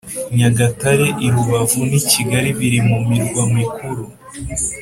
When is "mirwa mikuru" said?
3.07-4.03